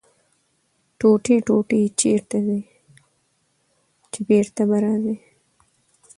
ـ 0.51 0.97
ټوټې 0.99 1.35
ټوټې 1.47 1.81
چېرته 1.99 2.37
ځې 2.47 2.59
،چې 4.11 4.19
بېرته 4.29 4.61
به 4.69 4.77
راځې. 4.83 5.15